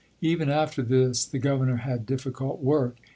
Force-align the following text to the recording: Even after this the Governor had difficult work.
Even 0.21 0.49
after 0.49 0.81
this 0.81 1.25
the 1.25 1.37
Governor 1.37 1.75
had 1.75 2.07
difficult 2.07 2.59
work. 2.59 2.95